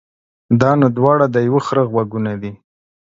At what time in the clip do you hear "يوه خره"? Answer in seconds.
1.47-1.83